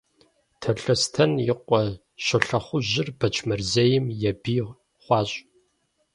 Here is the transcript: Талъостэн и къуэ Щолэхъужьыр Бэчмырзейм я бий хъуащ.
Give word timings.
Талъостэн 0.61 1.31
и 1.51 1.53
къуэ 1.67 1.81
Щолэхъужьыр 2.23 3.07
Бэчмырзейм 3.19 4.05
я 4.29 4.31
бий 4.41 4.61
хъуащ. 5.03 5.29